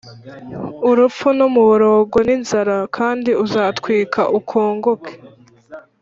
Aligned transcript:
urupfu 0.89 1.27
n’umuborogo 1.37 2.17
n’inzara 2.27 2.77
kandi 2.97 3.31
uzatwikwa 3.45 4.23
ukongoke, 4.39 5.13